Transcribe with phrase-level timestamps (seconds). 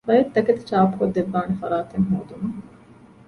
[0.07, 2.57] ބައެއް ތަކެތި ޗާޕުކޮށްދެއްވާނެ ފަރާތެއް ހޯދުމަށް